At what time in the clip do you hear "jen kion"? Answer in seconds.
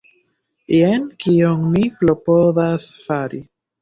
0.75-1.67